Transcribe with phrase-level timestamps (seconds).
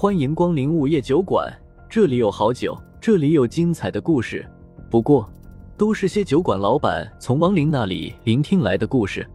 [0.00, 1.54] 欢迎光临午夜酒馆，
[1.86, 4.50] 这里有好酒，这里有精彩的故事。
[4.90, 5.30] 不过，
[5.76, 9.28] 都是些酒馆老板从亡灵那里聆听来的故事。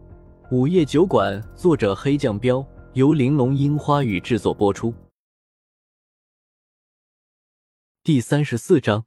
[0.50, 4.92] 午夜酒馆，作者黑酱标，由玲珑樱花雨制作播出。
[8.02, 9.04] 第三十四章，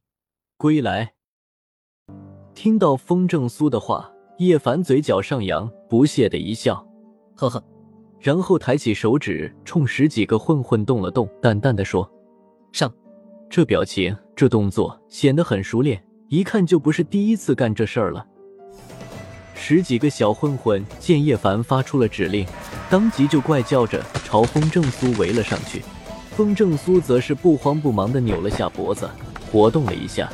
[0.55, 1.13] 归来。
[2.55, 6.87] 听到风正苏的话，叶凡嘴角上扬，不屑的一笑，
[7.35, 7.61] 呵呵，
[8.19, 12.09] 然后抬起手指，冲十几个混混动了动，淡淡的说
[12.71, 12.91] ：“上。”
[13.49, 18.23] 这表情，这动作显得很熟练，一看就不是第一次干这事儿了。
[19.55, 22.45] 十几个小混混见叶凡发出了指令，
[22.91, 25.81] 当即就怪叫着朝风正苏围了上去。
[26.31, 29.09] 风正苏则是不慌不忙的扭了下脖子，
[29.51, 30.29] 活动了一下。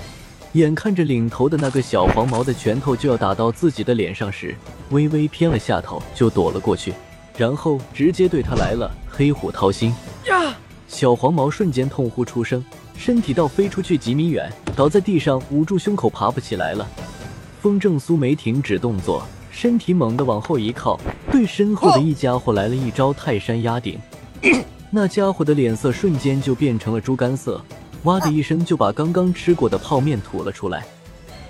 [0.51, 4.55] 眼看着领头的那个小黄毛的拳头就要打到自己的脸上时，
[4.89, 6.93] 微微偏了下头，就躲了过去，
[7.37, 9.93] 然后直接对他来了黑虎掏心
[10.27, 10.55] 呀！
[10.87, 12.63] 小黄毛瞬间痛呼出声，
[12.95, 16.87] 身体倒飞出去几米远，倒在地上，捂住胸口，爬不起来了。
[17.61, 20.99] 风正苏没停止动作，身体猛地往后一靠，
[21.31, 23.99] 对身后的一家伙来了一招泰山压顶，
[24.89, 27.61] 那家伙的脸色瞬间就变成了猪肝色。
[28.03, 30.85] 哇的一声，就把刚刚吃过的泡面吐了出来。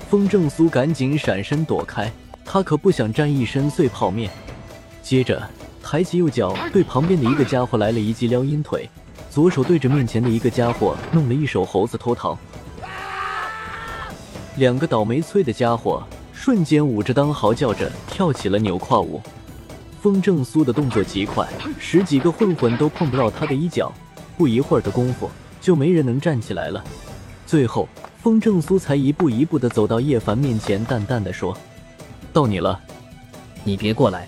[0.10, 2.10] 风正苏赶紧闪身躲开，
[2.46, 4.32] 他可不想沾一身碎泡面。
[5.04, 5.48] 接着
[5.96, 8.90] 抬起右脚，对旁边的一个家伙来了一记撩阴腿，
[9.32, 12.38] 左手对着面前的一个家伙弄了一手猴子偷桃。
[14.58, 19.22] 两个倒霉催的家伙瞬间捂着裆嚎叫着跳起了扭胯舞。
[20.02, 21.48] 风正苏的动作极快，
[21.80, 23.90] 十几个混混都碰不到他的衣角。
[24.38, 25.32] 不一会儿的功夫。
[25.62, 26.84] 就没人能站起来了。
[27.48, 27.88] 最后，
[28.22, 31.58] 风正苏才一步一步的走到叶凡面前，淡淡的说
[32.34, 32.78] ：“到你了，
[33.64, 34.28] 你别过来。”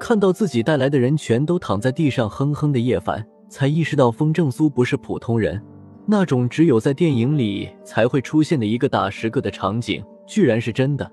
[0.00, 5.62] 看到自己带来的人全都躺在地上哼哼的叶凡，才意识到风正苏不是普通人。
[6.06, 11.08] 那种只有在电影里才会出现的一个打十个的场景，居然是真的。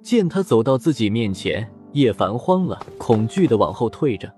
[0.00, 4.32] 见他走到自己面前，叶凡慌了，恐惧的往后退着。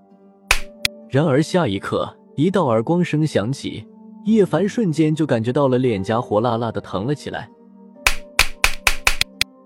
[1.07, 3.85] 然而下一刻，一道耳光声响起。
[4.25, 7.47] 叶凡瞬间就感觉到了脸颊火辣辣的疼了起来。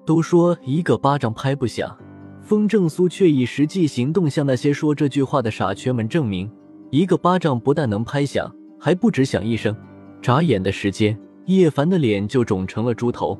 [0.05, 1.97] 都说一个巴掌拍不响，
[2.45, 6.47] 风正苏却以实际行动向那些说这句话的傻缺们证明，
[6.91, 9.75] 一个巴掌不但能拍响，还不止响一声。
[10.21, 13.35] 眨眼的时间，叶凡的脸就肿成了猪头。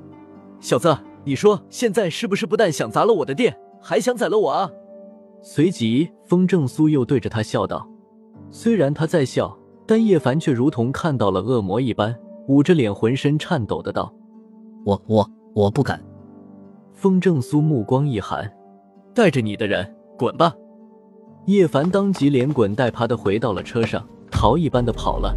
[0.60, 4.72] 小子，你说现在是不是不但想砸了我的店，还想宰了我啊？
[5.44, 7.88] 随即，风正苏又对着他笑道
[8.50, 9.56] ：“虽然他在笑。”
[9.88, 12.16] 但叶凡却如同看到了恶魔一般，
[12.48, 14.12] 捂着脸，浑身颤抖的道
[14.84, 16.04] ：“我我我不敢。”
[16.92, 18.52] 风正苏目光一寒
[19.16, 20.54] ：“带着你的人滚吧！”
[21.48, 25.36] 叶凡当即连滚带爬的回到了车上，逃一般的跑了。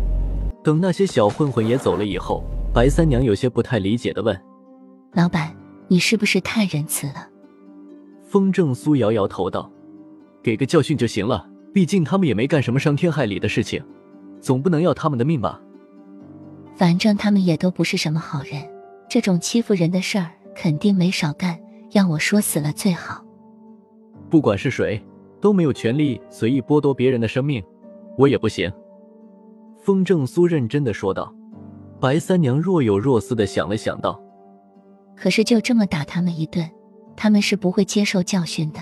[0.64, 2.42] 等那些小混混也走了以后，
[2.74, 4.38] 白三娘有些不太理解的问
[5.14, 5.54] ：“老板，
[5.86, 7.28] 你是不是太仁慈了？”
[8.28, 9.70] 风正苏摇摇头道
[10.42, 13.82] ：“给个教训就行了，毕竟他们也没干什么伤天害理的事情。”
[14.40, 15.60] 总不能要他们的命吧？
[16.76, 18.62] 反正他们也都不是什么好人，
[19.08, 21.58] 这种欺负人的事儿肯定没少干。
[21.92, 23.24] 要我说死了最好。
[24.30, 25.02] 不管是谁，
[25.40, 27.62] 都没有权利随意剥夺别人的生命，
[28.16, 28.70] 我也不行。
[29.82, 31.34] 风正苏认真的说道。
[32.00, 34.22] 白三娘若有若思的想了想道
[35.16, 36.70] ：“可是就这么打他们一顿，
[37.16, 38.78] 他们是不会接受教训的，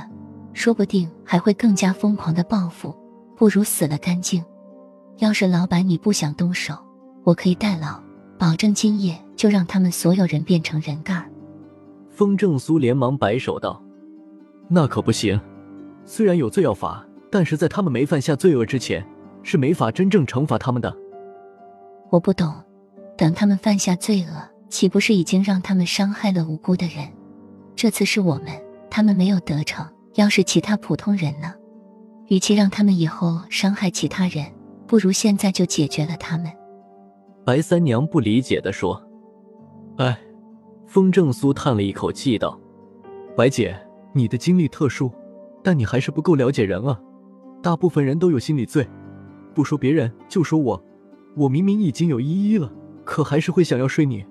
[0.52, 2.94] 说不定还会更加疯狂的报复。
[3.34, 4.44] 不如死了干净。”
[5.16, 6.74] 要是老板你不想动手，
[7.24, 7.98] 我可以代劳，
[8.38, 11.24] 保证今夜就让他们所有人变成人干。
[12.10, 13.82] 风正苏连忙摆手道
[14.68, 15.40] ：“那可不行，
[16.04, 19.06] 虽然有罪要罚，但是在他们没犯下罪恶之前，
[19.42, 20.94] 是没法真正惩罚他们的。”
[22.10, 22.52] 我不懂，
[23.16, 24.28] 等他们犯下罪恶，
[24.68, 27.08] 岂不是已经让他们伤害了无辜的人？
[27.74, 28.46] 这次是我们，
[28.90, 29.86] 他们没有得逞。
[30.14, 31.52] 要是其他普通人呢？
[32.28, 34.46] 与其让他们以后伤害其他人。
[34.86, 36.50] 不如现在就解决了他们。
[37.44, 39.02] 白三娘不理解的说
[39.98, 40.18] ：“哎。”
[40.86, 42.58] 风正苏叹了一口气道
[43.36, 43.76] ：“白姐，
[44.16, 45.12] 你的经历特殊，
[45.62, 46.98] 但你还是不够了解人啊。
[47.62, 48.88] 大部分人都有心理罪，
[49.54, 50.82] 不说别人，就说我，
[51.36, 52.72] 我明明已经有依依了，
[53.04, 54.24] 可还是会想要睡你。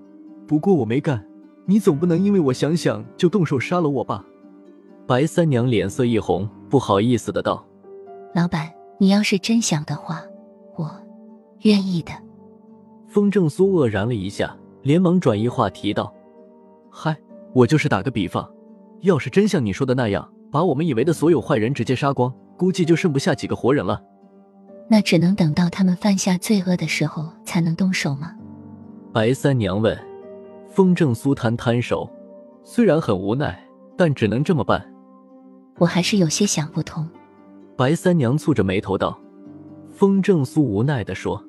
[0.48, 1.24] 不过我没干，
[1.68, 4.26] 你总不能因为我想想就动手杀了我吧？”
[5.06, 7.64] 白三娘脸色一红，不好意思的道
[8.34, 10.20] ：“老板，你要是真想的话。”
[10.76, 10.90] 我
[11.62, 12.12] 愿意的。
[13.08, 16.12] 风正苏愕然了一下，连忙转移话题道
[16.90, 17.16] ：“嗨，
[17.54, 18.50] 我就是打个比方，
[19.06, 24.02] 要是真像你说的那样，把我们以为的所有坏人直接杀光，估计就剩不下几个活人了。”
[24.88, 28.34] 那只能等到他们犯下罪恶的时候才能动手吗？
[29.13, 29.98] 白三娘问。
[30.69, 32.10] 风正苏摊摊手，
[32.63, 33.57] 虽然很无奈，
[33.98, 34.86] 但只能这么办。
[35.78, 37.08] 我还是有些想不通。
[37.78, 39.18] 白三娘蹙着眉头道。
[39.90, 41.42] 风正苏无奈地说：“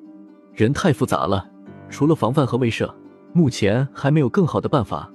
[0.55, 1.45] 人太复杂了，
[1.89, 2.89] 除了防范和威慑，
[3.33, 5.11] 目前还没有更好的办法。”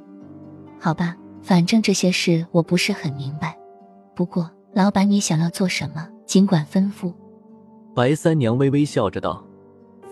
[0.79, 3.59] 好吧，反正这些事我不是很明白。
[4.15, 7.13] 不过，老板，你想要做什么，尽管吩咐。
[7.95, 9.45] 白三娘微微笑着道。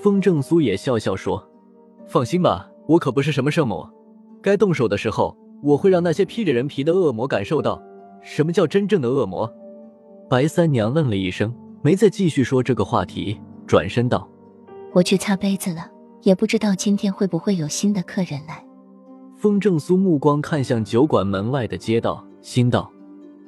[0.03, 1.47] 风正苏也笑笑说
[2.09, 3.87] ：“放心吧。”我可不是什么圣母，
[4.43, 7.81] 该动手的时候，我会让那些披着人皮的恶魔感受到
[8.21, 9.49] 什么叫真正的恶魔。
[10.29, 14.29] 白三娘愣了一声，没再继续说这个话题，转身道
[14.93, 15.89] ：“我去擦杯子了，
[16.23, 18.65] 也不知道今天会不会有新的客人来。”
[19.41, 22.93] 风正苏目光看向酒馆门外的街道，心道：“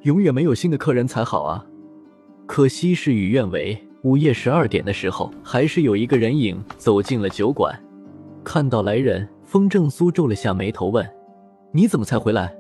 [0.05, 1.63] 永远没有新的客人才好啊！
[2.47, 7.79] 可惜事与愿违，午夜十二点的时候，还是有一个人影走进了酒馆。”
[8.43, 11.07] 看到来人，风正苏皱了下眉头，问
[11.73, 12.57] ：“你怎么才回来？”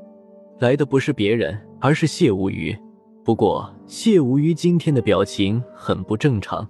[0.60, 2.78] 来的不是别人，而是谢无虞。
[3.24, 6.68] 不过谢无虞今天的表情很不正常。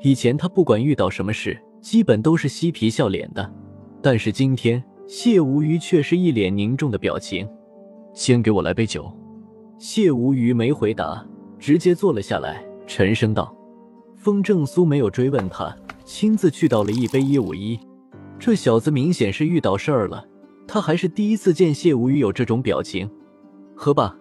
[0.00, 3.52] 以前他不管遇到什么事，基本都是嬉皮笑脸的，
[4.00, 4.82] 但是今天
[5.12, 7.44] 谢无虞却是一脸凝重的表情。
[8.14, 9.10] 先给我来杯酒。
[9.76, 11.26] 谢无虞没回答，
[11.58, 13.52] 直接坐了下来，沉声道
[14.14, 17.76] ：“风正苏没有追问他，亲自去倒了一杯一五一。”
[18.38, 20.24] 这小子明显是遇到事儿了，
[20.68, 23.10] 他还是第一次见谢无虞有这种表情。
[23.74, 24.16] 喝吧，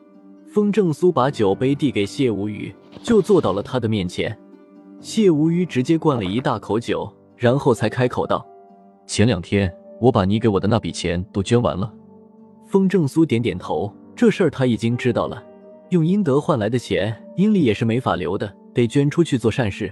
[0.52, 4.36] 风正苏把酒杯递给谢无虞，就坐到了他的面前。
[5.00, 7.08] 谢无虞直接灌了一大口酒，
[7.38, 8.44] 然后才开口道
[9.06, 11.94] ：“前两天我把你给我的那笔钱都捐完了。”
[12.66, 15.44] 风正苏点点头，这事儿他已经知道了。
[15.90, 19.92] 用阴德换来的钱，阴力也是没法留的，得捐出去做善事。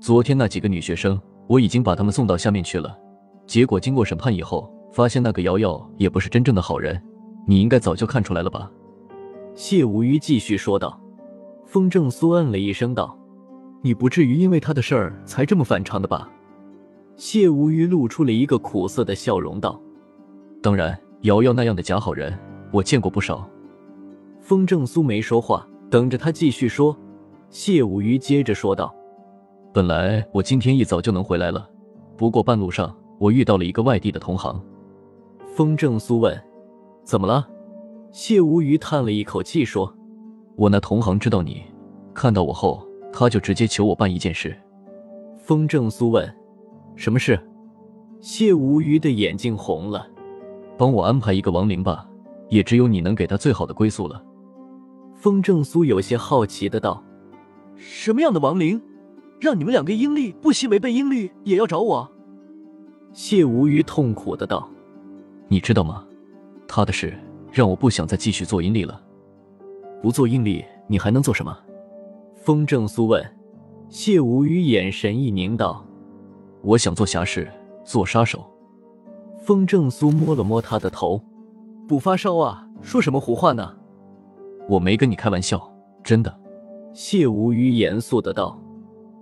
[0.00, 2.98] 昨天那几个女学生，我已经把她们送到下面去了。
[3.46, 7.00] 结果经过审判以后，发现那个瑶瑶也不是真正的好人，
[7.46, 8.68] 你应该早就看出来了吧？
[9.54, 11.00] 谢无虞继续说道。
[11.66, 13.16] 风正苏嗯了一声道
[13.82, 16.28] ：“你不至于因为他的事儿才这么反常的吧？”
[17.20, 19.78] 谢无虞露出了一个苦涩的笑容道
[20.62, 22.32] ：“当然，瑶瑶那样的假好人，
[22.72, 23.46] 我见过不少。”
[24.40, 26.96] 风正苏没说话，等着他继续说。
[27.50, 28.94] 谢无虞接着说道
[29.70, 31.68] ：“本来我今天一早就能回来了，
[32.16, 34.58] 不过半路上……”我遇到了一个外地的同行，
[35.54, 36.42] 风正苏问
[37.04, 37.46] ：“怎么了？”
[38.10, 39.94] 谢无虞叹了一口气说
[40.56, 41.62] ：“我那同行知道你，
[42.14, 42.82] 看到我后，
[43.12, 44.56] 他就直接求我办一件事。”
[45.36, 46.26] 风正苏问
[47.00, 47.40] ：“什么事？”
[48.20, 50.06] 谢无虞的眼睛红了
[50.76, 52.06] ：“帮我安排一个亡灵吧，
[52.50, 54.22] 也只有你能给他最好的归宿了。”
[55.16, 57.02] 风正苏有些好奇的道
[57.74, 58.80] ：“什么样的亡灵，
[59.40, 62.10] 让你们两个阴历不惜违背阴律也要找我？”
[63.14, 64.68] 谢无虞痛苦的道
[65.48, 66.04] ：“你知道吗？
[66.68, 67.18] 他的事
[67.50, 69.00] 让我不想再继续做阴历了。
[70.02, 71.58] 不做阴历，你还能做什么？”
[72.36, 73.24] 风正苏问。
[73.88, 75.84] 谢无虞眼神一凝道
[76.62, 77.50] ：“我想做侠士，
[77.84, 78.44] 做杀手。”
[79.42, 81.20] 风正苏摸了摸他的头
[81.88, 82.66] ：“不发烧啊？
[82.82, 83.74] 说什么胡话呢？”
[84.68, 85.60] 我没跟你开玩笑，
[86.04, 86.34] 真的。”
[86.92, 88.60] 谢无虞严肃的道。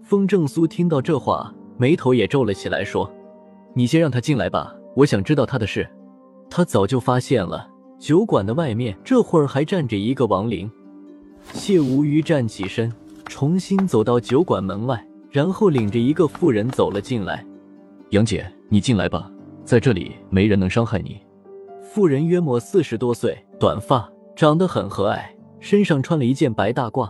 [0.03, 3.11] 风正苏听到这话，眉头也皱了起来，说。
[3.75, 5.89] 你先让他进来吧，我想知道他的事。
[6.51, 10.69] 他早就发现了，酒馆的外面这会儿还站着一个亡灵。
[11.53, 12.93] 谢无虞站起身，
[13.27, 15.07] 重新走到酒馆门外，
[15.39, 17.47] 然后领着一个妇人走了进来。
[18.11, 19.31] 杨姐，你进来吧，
[19.65, 21.17] 在这里没人能伤害你。
[21.81, 25.21] 妇人约莫四十多岁，短发，长得很和蔼，
[25.61, 27.09] 身上穿了一件白大褂。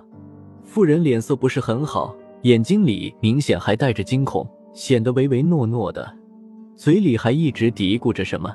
[0.62, 6.06] 妇人脸色不是很好，眼睛里明显还带着惊恐，显得唯唯诺诺的。
[6.76, 8.54] 嘴里还一直嘀咕着什么，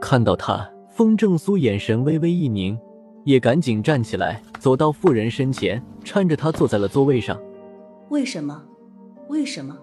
[0.00, 2.78] 看到他，风正苏眼神微微一凝，
[3.24, 7.36] 也赶紧站起来，走到妇人身前，搀着她坐在了座位上。
[8.10, 8.62] 为什么？
[9.28, 9.76] 为什么？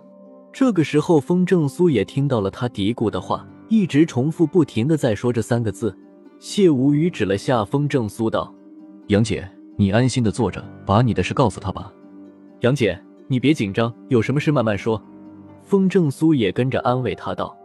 [0.51, 5.95] 这个时候，风正苏也听到了他嘀咕的话，一直重复不停的在说这三个字。
[6.39, 8.53] 谢无语指了下风正苏，道
[9.07, 11.91] ：“杨姐，你安心的坐着，把你的事告诉他吧。
[12.61, 15.01] 杨姐，你别紧张，有什么事慢慢说。”
[15.63, 17.57] 风正苏也跟着安慰他道：“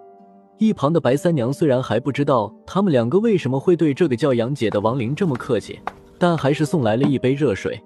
[0.59, 5.79] 一旁的白三娘虽然还不知道他们两个为什么会对这个叫杨姐的亡灵这么客气，
[6.17, 7.81] 但还是送来了一杯热水。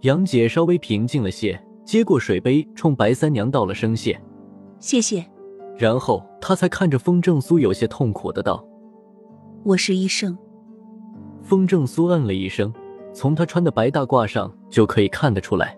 [0.00, 4.18] 杨姐稍微平静了些，接过水杯，冲白三娘道了声谢
[4.80, 5.24] ：“谢谢。”
[5.76, 8.66] 然后他才看着风正苏，有些痛苦的道
[9.64, 10.36] ：“我是医生。”
[11.42, 12.72] 风正苏嗯了一声，
[13.12, 15.76] 从他穿的白大褂上就可以看得出来。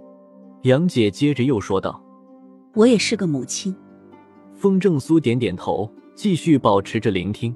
[0.62, 2.00] 杨姐接着又说道。
[2.74, 3.74] 我也是个母亲。
[4.54, 7.54] 风正苏点点头，继续保持着聆听。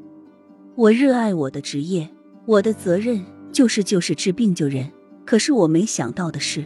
[0.74, 2.08] 我热爱我的职业，
[2.46, 4.90] 我的责任就是就是治病救人。
[5.24, 6.64] 可是我没想到的是，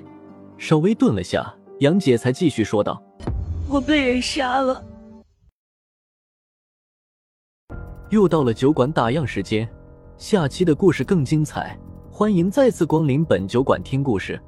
[0.57, 3.03] 稍微顿了下，杨姐才继续说道
[3.69, 4.83] ：“我被人杀了。”
[8.11, 9.69] 又到了酒馆打烊时间，
[10.17, 11.77] 下期的故事更精彩，
[12.13, 14.41] 欢迎再次光临本酒馆听故事。